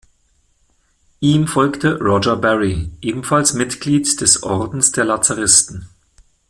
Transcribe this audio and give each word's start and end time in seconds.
Ihm 1.19 1.45
folgte 1.45 1.99
Roger 1.99 2.35
Barry, 2.35 2.89
ebenfalls 3.01 3.53
Mitglied 3.53 4.19
des 4.19 4.41
Ordens 4.41 4.91
der 4.93 5.05
Lazaristen. 5.05 5.89